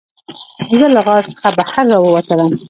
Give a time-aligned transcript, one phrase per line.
[0.79, 2.49] زه له غار څخه بهر راووتلم.